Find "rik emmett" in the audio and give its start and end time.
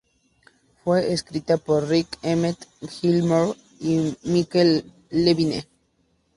1.87-2.57